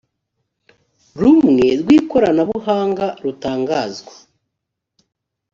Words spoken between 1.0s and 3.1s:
rumwe rw ikoranabuhanga